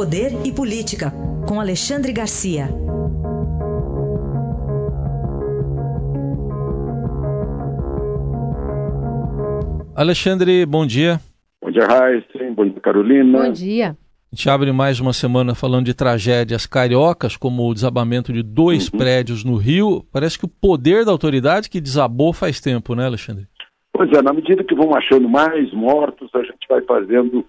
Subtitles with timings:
[0.00, 1.12] Poder e Política,
[1.46, 2.70] com Alexandre Garcia.
[9.94, 11.20] Alexandre, bom dia.
[11.60, 12.26] Bom dia, Raíssa.
[12.56, 13.42] Bom dia, Carolina.
[13.42, 13.88] Bom dia.
[13.90, 18.88] A gente abre mais uma semana falando de tragédias cariocas, como o desabamento de dois
[18.88, 18.98] uhum.
[18.98, 20.02] prédios no Rio.
[20.10, 23.46] Parece que o poder da autoridade que desabou faz tempo, né, Alexandre?
[23.92, 27.44] Pois é, na medida que vão achando mais mortos, a gente vai fazendo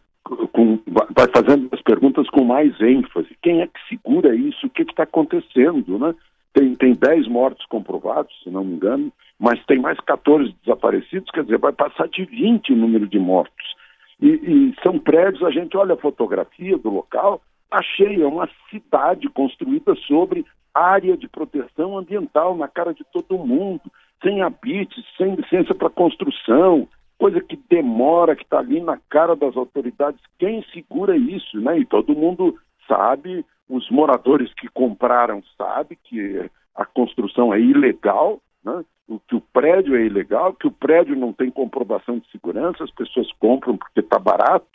[0.52, 0.80] com,
[1.16, 3.36] vai fazendo perguntas com mais ênfase.
[3.42, 4.66] Quem é que segura isso?
[4.66, 6.16] O que está acontecendo, né?
[6.54, 11.44] Tem, tem 10 mortos comprovados, se não me engano, mas tem mais 14 desaparecidos, quer
[11.44, 13.76] dizer, vai passar de 20 o número de mortos.
[14.22, 19.28] E, e são prédios, a gente olha a fotografia do local, achei é uma cidade
[19.28, 23.82] construída sobre área de proteção ambiental na cara de todo mundo,
[24.24, 26.88] sem habites, sem licença para construção,
[27.22, 30.20] coisa que demora, que está ali na cara das autoridades.
[30.40, 31.78] Quem segura isso, né?
[31.78, 32.58] E todo mundo
[32.88, 38.84] sabe, os moradores que compraram sabem que a construção é ilegal, né?
[39.28, 43.32] que o prédio é ilegal, que o prédio não tem comprovação de segurança, as pessoas
[43.34, 44.66] compram porque está barato,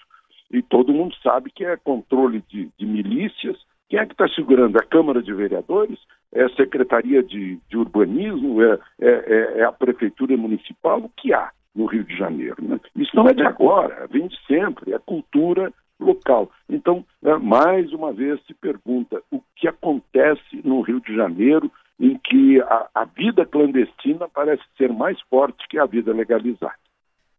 [0.52, 3.56] e todo mundo sabe que é controle de, de milícias.
[3.88, 4.76] Quem é que está segurando?
[4.76, 5.98] A Câmara de Vereadores?
[6.32, 8.62] É a Secretaria de, de Urbanismo?
[8.62, 11.00] É, é, é, é, a Prefeitura Municipal?
[11.00, 12.56] O que há no Rio de Janeiro?
[12.60, 12.80] Né?
[12.96, 16.50] Isso não é de agora, vem de sempre, é cultura local.
[16.68, 22.18] Então, é, mais uma vez se pergunta o que acontece no Rio de Janeiro em
[22.18, 26.74] que a, a vida clandestina parece ser mais forte que a vida legalizada.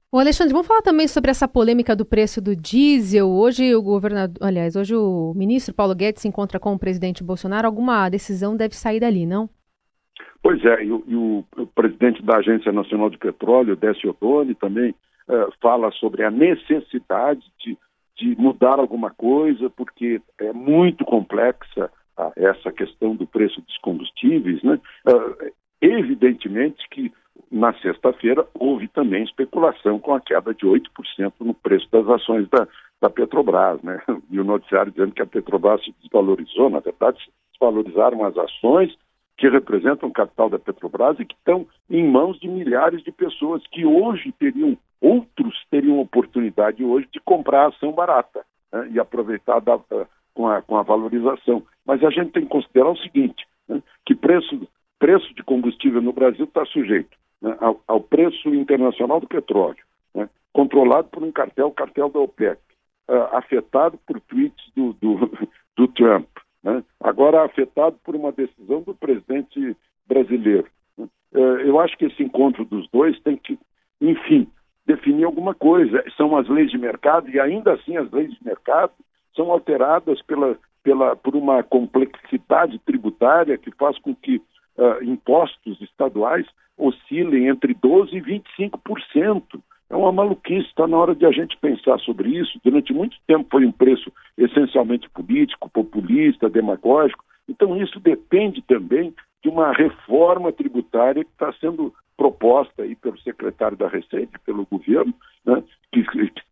[0.10, 3.30] O Alexandre, vamos falar também sobre essa polêmica do preço do diesel.
[3.30, 7.68] Hoje o governador, aliás, hoje o ministro Paulo Guedes se encontra com o presidente Bolsonaro.
[7.68, 9.50] Alguma decisão deve sair dali, não?
[10.42, 14.92] Pois é, e, o, e o, presidente da Agência Nacional de Petróleo, Décio Ottoni, também
[15.28, 17.78] uh, fala sobre a necessidade de,
[18.18, 21.92] de mudar alguma coisa, porque é muito complexa
[22.36, 24.80] essa questão do preço dos combustíveis, né?
[25.08, 27.12] Uh, evidentemente que
[27.52, 32.68] na sexta-feira houve também especulação com a queda de 8% no preço das ações da,
[33.00, 34.02] da Petrobras, né?
[34.32, 38.98] E o noticiário dizendo que a Petrobras se desvalorizou, na verdade, se desvalorizaram as ações
[39.38, 43.62] que representam o capital da Petrobras e que estão em mãos de milhares de pessoas
[43.68, 48.44] que hoje teriam, outros teriam oportunidade hoje de comprar ação barata
[48.74, 48.90] né?
[48.92, 49.80] e aproveitar da,
[50.34, 51.64] com a, com a valorização.
[51.86, 54.68] Mas a gente tem que considerar o seguinte, né, que preço,
[55.00, 59.84] preço de combustível no Brasil está sujeito né, ao, ao, preço internacional do petróleo,
[60.14, 62.60] né, controlado por um cartel, cartel da OPEP,
[63.10, 65.32] uh, afetado por tweets do, do,
[65.76, 66.28] do Trump,
[66.68, 70.68] né, agora afetado por uma decisão do presidente brasileiro.
[70.98, 73.58] Uh, eu acho que esse encontro dos dois tem que,
[74.02, 74.50] enfim,
[74.86, 76.04] definir alguma coisa.
[76.18, 78.92] São as leis de mercado e ainda assim as leis de mercado
[79.34, 84.38] são alteradas pela, pela, por uma complexidade tributária que faz com que
[84.78, 86.46] uh, impostos estaduais
[86.78, 89.62] oscilem entre 12% e 25%.
[89.98, 92.60] É uma maluquice, está na hora de a gente pensar sobre isso.
[92.64, 97.26] Durante muito tempo foi um preço essencialmente político, populista, demagógico.
[97.50, 103.76] Então, isso depende também de uma reforma tributária que está sendo proposta aí pelo secretário
[103.76, 105.12] da Receita, pelo governo,
[105.44, 106.06] né, que,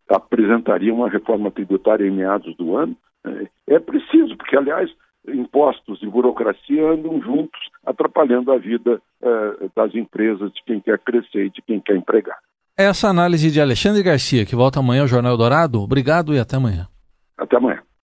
[0.09, 2.97] apresentaria uma reforma tributária em meados do ano.
[3.23, 3.47] Né.
[3.67, 4.91] É preciso, porque, aliás,
[5.27, 11.45] impostos e burocracia andam juntos, atrapalhando a vida eh, das empresas, de quem quer crescer
[11.45, 12.39] e de quem quer empregar.
[12.77, 15.81] Essa análise de Alexandre Garcia, que volta amanhã ao Jornal Dourado.
[15.81, 16.89] Obrigado e até amanhã.
[17.37, 17.74] Até amanhã.